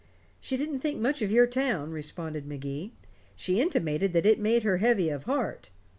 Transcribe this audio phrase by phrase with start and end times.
[0.39, 2.91] "She didn't think much of your town," responded Magee;
[3.35, 5.69] "she intimated that it made her heavy of heart."